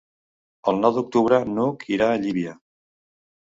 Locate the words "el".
0.71-0.79